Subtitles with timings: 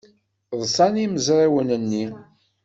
[0.61, 2.05] Ḍṣan yimezrawen-nni.